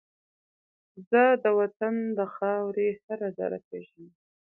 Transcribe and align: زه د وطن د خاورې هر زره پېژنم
زه 1.09 1.23
د 1.43 1.45
وطن 1.59 1.95
د 2.17 2.19
خاورې 2.35 2.89
هر 3.05 3.19
زره 3.37 3.59
پېژنم 3.67 4.11